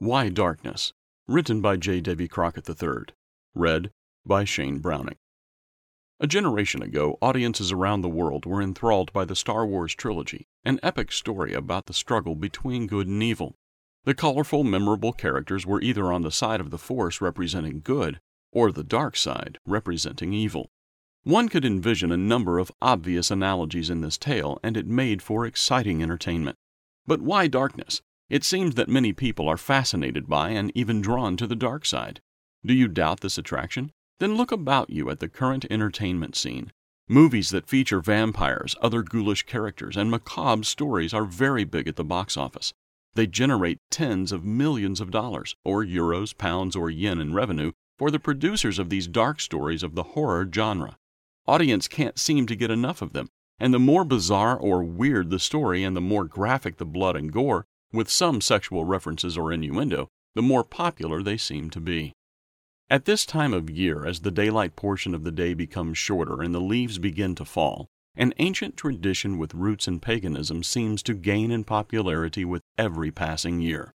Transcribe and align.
Why 0.00 0.28
Darkness? 0.28 0.92
Written 1.26 1.60
by 1.60 1.76
J. 1.76 2.00
Davy 2.00 2.28
Crockett 2.28 2.68
III. 2.70 3.12
Read 3.56 3.90
by 4.24 4.44
Shane 4.44 4.78
Browning. 4.78 5.16
A 6.20 6.28
generation 6.28 6.82
ago, 6.82 7.18
audiences 7.20 7.72
around 7.72 8.02
the 8.02 8.08
world 8.08 8.46
were 8.46 8.62
enthralled 8.62 9.12
by 9.12 9.24
the 9.24 9.34
Star 9.34 9.66
Wars 9.66 9.96
trilogy, 9.96 10.46
an 10.64 10.78
epic 10.84 11.10
story 11.10 11.52
about 11.52 11.86
the 11.86 11.92
struggle 11.92 12.36
between 12.36 12.86
good 12.86 13.08
and 13.08 13.20
evil. 13.24 13.56
The 14.04 14.14
colorful, 14.14 14.62
memorable 14.62 15.12
characters 15.12 15.66
were 15.66 15.82
either 15.82 16.12
on 16.12 16.22
the 16.22 16.30
side 16.30 16.60
of 16.60 16.70
the 16.70 16.78
Force 16.78 17.20
representing 17.20 17.80
good 17.80 18.20
or 18.52 18.70
the 18.70 18.84
dark 18.84 19.16
side 19.16 19.58
representing 19.66 20.32
evil. 20.32 20.70
One 21.24 21.48
could 21.48 21.64
envision 21.64 22.12
a 22.12 22.16
number 22.16 22.60
of 22.60 22.70
obvious 22.80 23.32
analogies 23.32 23.90
in 23.90 24.02
this 24.02 24.16
tale, 24.16 24.60
and 24.62 24.76
it 24.76 24.86
made 24.86 25.22
for 25.22 25.44
exciting 25.44 26.04
entertainment. 26.04 26.56
But 27.04 27.20
why 27.20 27.48
darkness? 27.48 28.00
It 28.30 28.44
seems 28.44 28.74
that 28.74 28.90
many 28.90 29.12
people 29.12 29.48
are 29.48 29.56
fascinated 29.56 30.28
by 30.28 30.50
and 30.50 30.70
even 30.74 31.00
drawn 31.00 31.36
to 31.38 31.46
the 31.46 31.56
dark 31.56 31.86
side. 31.86 32.20
Do 32.64 32.74
you 32.74 32.86
doubt 32.86 33.20
this 33.20 33.38
attraction? 33.38 33.90
Then 34.18 34.34
look 34.34 34.52
about 34.52 34.90
you 34.90 35.08
at 35.08 35.20
the 35.20 35.28
current 35.28 35.64
entertainment 35.70 36.36
scene. 36.36 36.72
Movies 37.08 37.48
that 37.50 37.68
feature 37.68 38.00
vampires, 38.00 38.76
other 38.82 39.02
ghoulish 39.02 39.44
characters, 39.44 39.96
and 39.96 40.10
macabre 40.10 40.64
stories 40.64 41.14
are 41.14 41.24
very 41.24 41.64
big 41.64 41.88
at 41.88 41.96
the 41.96 42.04
box 42.04 42.36
office. 42.36 42.74
They 43.14 43.26
generate 43.26 43.80
tens 43.90 44.30
of 44.30 44.44
millions 44.44 45.00
of 45.00 45.10
dollars, 45.10 45.56
or 45.64 45.82
euros, 45.82 46.36
pounds, 46.36 46.76
or 46.76 46.90
yen 46.90 47.20
in 47.20 47.32
revenue 47.32 47.72
for 47.96 48.10
the 48.10 48.20
producers 48.20 48.78
of 48.78 48.90
these 48.90 49.06
dark 49.08 49.40
stories 49.40 49.82
of 49.82 49.94
the 49.94 50.02
horror 50.02 50.46
genre. 50.52 50.98
Audience 51.46 51.88
can't 51.88 52.18
seem 52.18 52.46
to 52.46 52.56
get 52.56 52.70
enough 52.70 53.00
of 53.00 53.14
them, 53.14 53.28
and 53.58 53.72
the 53.72 53.78
more 53.78 54.04
bizarre 54.04 54.56
or 54.58 54.84
weird 54.84 55.30
the 55.30 55.38
story 55.38 55.82
and 55.82 55.96
the 55.96 56.00
more 56.02 56.24
graphic 56.24 56.76
the 56.76 56.84
blood 56.84 57.16
and 57.16 57.32
gore, 57.32 57.64
with 57.92 58.10
some 58.10 58.40
sexual 58.40 58.84
references 58.84 59.36
or 59.36 59.52
innuendo, 59.52 60.08
the 60.34 60.42
more 60.42 60.64
popular 60.64 61.22
they 61.22 61.36
seem 61.36 61.70
to 61.70 61.80
be. 61.80 62.12
At 62.90 63.04
this 63.04 63.26
time 63.26 63.52
of 63.52 63.68
year, 63.68 64.06
as 64.06 64.20
the 64.20 64.30
daylight 64.30 64.76
portion 64.76 65.14
of 65.14 65.24
the 65.24 65.32
day 65.32 65.52
becomes 65.54 65.98
shorter 65.98 66.42
and 66.42 66.54
the 66.54 66.60
leaves 66.60 66.98
begin 66.98 67.34
to 67.34 67.44
fall, 67.44 67.88
an 68.14 68.32
ancient 68.38 68.76
tradition 68.76 69.38
with 69.38 69.54
roots 69.54 69.86
in 69.86 70.00
paganism 70.00 70.62
seems 70.62 71.02
to 71.04 71.14
gain 71.14 71.50
in 71.50 71.64
popularity 71.64 72.44
with 72.44 72.62
every 72.76 73.10
passing 73.10 73.60
year. 73.60 73.92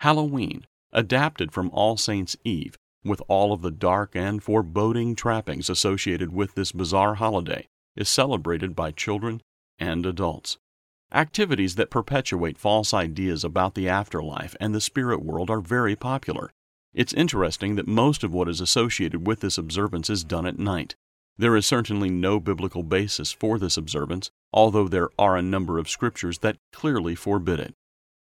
Halloween, 0.00 0.66
adapted 0.92 1.52
from 1.52 1.70
All 1.70 1.96
Saints' 1.96 2.36
Eve, 2.44 2.76
with 3.04 3.20
all 3.28 3.52
of 3.52 3.62
the 3.62 3.70
dark 3.70 4.14
and 4.14 4.42
foreboding 4.42 5.14
trappings 5.14 5.68
associated 5.68 6.32
with 6.32 6.54
this 6.54 6.72
bizarre 6.72 7.16
holiday, 7.16 7.66
is 7.96 8.08
celebrated 8.08 8.74
by 8.76 8.90
children 8.90 9.42
and 9.78 10.06
adults. 10.06 10.58
Activities 11.12 11.76
that 11.76 11.88
perpetuate 11.88 12.58
false 12.58 12.92
ideas 12.92 13.42
about 13.42 13.74
the 13.74 13.88
afterlife 13.88 14.54
and 14.60 14.74
the 14.74 14.80
spirit 14.80 15.24
world 15.24 15.48
are 15.48 15.60
very 15.60 15.96
popular. 15.96 16.50
It's 16.92 17.14
interesting 17.14 17.76
that 17.76 17.88
most 17.88 18.22
of 18.22 18.34
what 18.34 18.46
is 18.46 18.60
associated 18.60 19.26
with 19.26 19.40
this 19.40 19.56
observance 19.56 20.10
is 20.10 20.22
done 20.22 20.44
at 20.44 20.58
night. 20.58 20.96
There 21.38 21.56
is 21.56 21.64
certainly 21.64 22.10
no 22.10 22.38
biblical 22.40 22.82
basis 22.82 23.32
for 23.32 23.58
this 23.58 23.78
observance, 23.78 24.30
although 24.52 24.86
there 24.86 25.08
are 25.18 25.34
a 25.34 25.40
number 25.40 25.78
of 25.78 25.88
scriptures 25.88 26.40
that 26.40 26.58
clearly 26.74 27.14
forbid 27.14 27.58
it. 27.58 27.72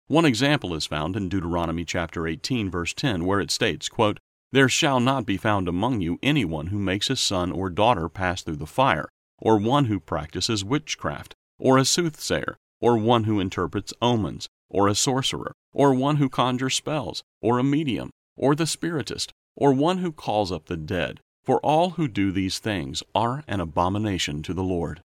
One 0.06 0.24
example 0.24 0.72
is 0.72 0.86
found 0.86 1.16
in 1.16 1.28
Deuteronomy 1.28 1.84
chapter 1.84 2.28
18 2.28 2.70
verse 2.70 2.94
10 2.94 3.24
where 3.24 3.40
it 3.40 3.50
states, 3.50 3.88
quote, 3.88 4.20
"There 4.52 4.68
shall 4.68 5.00
not 5.00 5.26
be 5.26 5.36
found 5.36 5.66
among 5.66 6.02
you 6.02 6.20
anyone 6.22 6.68
who 6.68 6.78
makes 6.78 7.08
his 7.08 7.18
son 7.18 7.50
or 7.50 7.68
daughter 7.68 8.08
pass 8.08 8.42
through 8.42 8.56
the 8.56 8.64
fire, 8.64 9.08
or 9.38 9.58
one 9.58 9.86
who 9.86 9.98
practices 9.98 10.64
witchcraft, 10.64 11.34
or 11.58 11.78
a 11.78 11.84
soothsayer, 11.84 12.56
or 12.86 12.96
one 12.96 13.24
who 13.24 13.40
interprets 13.40 13.92
omens, 14.00 14.48
or 14.70 14.86
a 14.86 14.94
sorcerer, 14.94 15.52
or 15.72 15.92
one 15.92 16.18
who 16.18 16.28
conjures 16.28 16.76
spells, 16.76 17.24
or 17.42 17.58
a 17.58 17.64
medium, 17.64 18.10
or 18.36 18.54
the 18.54 18.64
spiritist, 18.64 19.32
or 19.56 19.72
one 19.72 19.98
who 19.98 20.12
calls 20.12 20.52
up 20.52 20.66
the 20.66 20.76
dead, 20.76 21.18
for 21.42 21.58
all 21.66 21.90
who 21.90 22.06
do 22.06 22.30
these 22.30 22.60
things 22.60 23.02
are 23.12 23.42
an 23.48 23.58
abomination 23.58 24.40
to 24.40 24.54
the 24.54 24.62
Lord. 24.62 25.00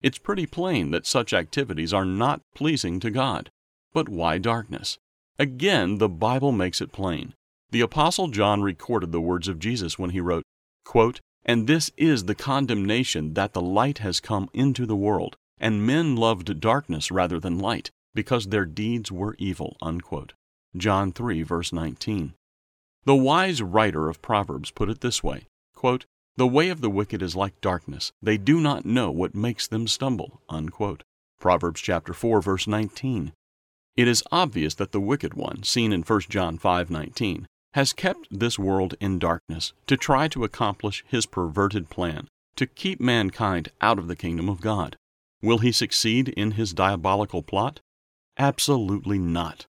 It's 0.00 0.16
pretty 0.16 0.46
plain 0.46 0.90
that 0.92 1.06
such 1.06 1.34
activities 1.34 1.92
are 1.92 2.06
not 2.06 2.40
pleasing 2.54 2.98
to 3.00 3.10
God. 3.10 3.50
But 3.92 4.08
why 4.08 4.38
darkness? 4.38 4.96
Again, 5.38 5.98
the 5.98 6.08
Bible 6.08 6.52
makes 6.52 6.80
it 6.80 6.92
plain. 6.92 7.34
The 7.72 7.82
Apostle 7.82 8.28
John 8.28 8.62
recorded 8.62 9.12
the 9.12 9.20
words 9.20 9.48
of 9.48 9.58
Jesus 9.58 9.98
when 9.98 10.10
he 10.10 10.20
wrote, 10.22 10.44
quote, 10.86 11.20
And 11.44 11.66
this 11.66 11.90
is 11.98 12.24
the 12.24 12.34
condemnation 12.34 13.34
that 13.34 13.52
the 13.52 13.60
light 13.60 13.98
has 13.98 14.18
come 14.18 14.48
into 14.54 14.86
the 14.86 14.96
world, 14.96 15.36
and 15.60 15.86
men 15.86 16.16
loved 16.16 16.60
darkness 16.60 17.10
rather 17.10 17.40
than 17.40 17.58
light, 17.58 17.90
because 18.14 18.46
their 18.46 18.64
deeds 18.64 19.12
were 19.12 19.36
evil. 19.38 19.76
Unquote. 19.82 20.34
John 20.76 21.12
3, 21.12 21.42
verse 21.42 21.72
19. 21.72 22.34
The 23.04 23.16
wise 23.16 23.62
writer 23.62 24.08
of 24.08 24.20
Proverbs 24.20 24.70
put 24.70 24.90
it 24.90 25.00
this 25.00 25.22
way 25.22 25.46
quote, 25.74 26.04
The 26.36 26.46
way 26.46 26.68
of 26.68 26.80
the 26.80 26.90
wicked 26.90 27.22
is 27.22 27.36
like 27.36 27.60
darkness. 27.60 28.12
They 28.20 28.36
do 28.36 28.60
not 28.60 28.84
know 28.84 29.10
what 29.10 29.34
makes 29.34 29.66
them 29.66 29.86
stumble. 29.86 30.40
Unquote. 30.48 31.02
Proverbs 31.40 31.80
chapter 31.80 32.12
4, 32.12 32.42
verse 32.42 32.66
19. 32.66 33.32
It 33.96 34.06
is 34.06 34.22
obvious 34.30 34.74
that 34.74 34.92
the 34.92 35.00
wicked 35.00 35.34
one, 35.34 35.62
seen 35.62 35.92
in 35.92 36.02
1 36.02 36.20
John 36.28 36.58
5:19, 36.58 37.46
has 37.74 37.92
kept 37.92 38.28
this 38.30 38.58
world 38.58 38.94
in 39.00 39.18
darkness 39.18 39.72
to 39.86 39.96
try 39.96 40.28
to 40.28 40.44
accomplish 40.44 41.04
his 41.06 41.26
perverted 41.26 41.90
plan 41.90 42.28
to 42.56 42.66
keep 42.66 43.00
mankind 43.00 43.70
out 43.80 43.98
of 43.98 44.08
the 44.08 44.16
kingdom 44.16 44.48
of 44.48 44.60
God. 44.60 44.96
Will 45.40 45.58
he 45.58 45.70
succeed 45.70 46.30
in 46.30 46.52
his 46.52 46.72
diabolical 46.72 47.42
plot? 47.44 47.80
Absolutely 48.38 49.18
not. 49.18 49.66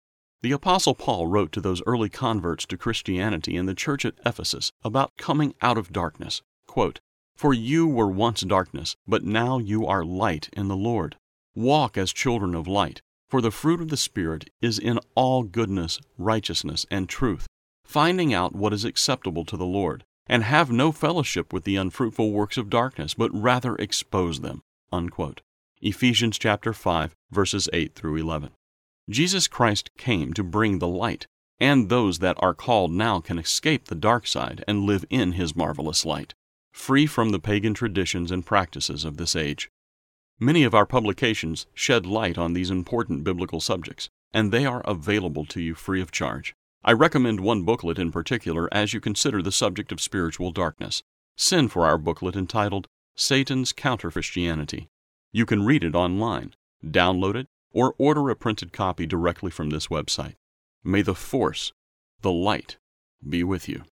The 0.41 0.51
Apostle 0.51 0.94
Paul 0.94 1.28
wrote 1.28 1.53
to 1.53 1.62
those 1.62 1.81
early 1.85 2.09
converts 2.09 2.66
to 2.66 2.78
Christianity 2.78 3.56
in 3.56 3.66
the 3.66 3.74
church 3.74 4.03
at 4.03 4.19
Ephesus 4.25 4.74
about 4.84 5.16
coming 5.18 5.53
out 5.62 5.78
of 5.78 5.94
darkness. 5.94 6.41
Quote, 6.68 7.00
For 7.38 7.53
you 7.53 7.88
were 7.88 8.09
once 8.09 8.41
darkness, 8.41 8.97
but 9.07 9.24
now 9.24 9.57
you 9.57 9.88
are 9.88 10.03
light 10.03 10.50
in 10.51 10.68
the 10.68 10.75
Lord. 10.75 11.16
Walk 11.56 11.97
as 11.97 12.12
children 12.12 12.56
of 12.56 12.68
light, 12.68 13.01
for 13.30 13.40
the 13.40 13.51
fruit 13.51 13.80
of 13.80 13.88
the 13.88 13.95
Spirit 13.95 14.50
is 14.62 14.78
in 14.78 15.00
all 15.16 15.44
goodness, 15.44 16.01
righteousness, 16.18 16.85
and 16.91 17.07
truth, 17.07 17.47
finding 17.85 18.34
out 18.34 18.53
what 18.53 18.74
is 18.74 18.84
acceptable 18.84 19.45
to 19.45 19.56
the 19.56 19.66
Lord, 19.66 20.03
and 20.28 20.44
have 20.44 20.72
no 20.72 20.91
fellowship 20.91 21.53
with 21.53 21.63
the 21.63 21.78
unfruitful 21.78 22.34
works 22.34 22.57
of 22.57 22.69
darkness, 22.69 23.13
but 23.13 23.31
rather 23.34 23.78
expose 23.78 24.41
them. 24.41 24.62
Unquote. 24.91 25.41
Ephesians 25.85 26.39
chapter 26.39 26.71
5 26.71 27.13
verses 27.29 27.67
8 27.73 27.94
through 27.94 28.16
11. 28.16 28.51
Jesus 29.09 29.49
Christ 29.49 29.89
came 29.97 30.31
to 30.31 30.41
bring 30.41 30.79
the 30.79 30.88
light, 30.88 31.27
and 31.59 31.89
those 31.89 32.19
that 32.19 32.38
are 32.39 32.53
called 32.53 32.94
now 32.94 33.19
can 33.19 33.38
escape 33.38 33.89
the 33.89 33.95
dark 33.95 34.25
side 34.25 34.63
and 34.66 34.85
live 34.85 35.03
in 35.09 35.33
his 35.33 35.57
marvelous 35.57 36.05
light, 36.05 36.33
free 36.71 37.05
from 37.05 37.31
the 37.31 37.39
pagan 37.39 37.73
traditions 37.73 38.31
and 38.31 38.45
practices 38.45 39.03
of 39.03 39.17
this 39.17 39.35
age. 39.35 39.69
Many 40.39 40.63
of 40.63 40.73
our 40.73 40.85
publications 40.85 41.66
shed 41.73 42.05
light 42.05 42.38
on 42.38 42.53
these 42.53 42.71
important 42.71 43.25
biblical 43.25 43.59
subjects, 43.59 44.07
and 44.33 44.53
they 44.53 44.65
are 44.65 44.83
available 44.85 45.44
to 45.47 45.59
you 45.59 45.75
free 45.75 46.00
of 46.00 46.13
charge. 46.13 46.55
I 46.85 46.94
recommend 46.94 47.41
one 47.41 47.63
booklet 47.63 48.00
in 48.00 48.09
particular 48.09 48.73
as 48.73 48.94
you 48.94 49.01
consider 49.01 49.41
the 49.41 49.51
subject 49.51 49.91
of 49.91 50.00
spiritual 50.00 50.51
darkness. 50.51 51.03
Send 51.35 51.73
for 51.73 51.85
our 51.85 51.97
booklet 51.97 52.38
entitled 52.38 52.88
Satan's 53.17 53.73
Counter 53.73 54.11
Christianity. 54.11 54.88
You 55.35 55.47
can 55.47 55.66
read 55.66 55.83
it 55.83 55.95
online, 55.95 56.53
download 56.85 57.35
it, 57.35 57.47
or 57.71 57.95
order 57.97 58.29
a 58.29 58.35
printed 58.35 58.71
copy 58.71 59.07
directly 59.07 59.49
from 59.49 59.71
this 59.71 59.88
website. 59.88 60.35
May 60.83 61.01
the 61.01 61.16
force, 61.16 61.73
the 62.21 62.31
light, 62.31 62.77
be 63.27 63.44
with 63.44 63.67
you. 63.67 63.83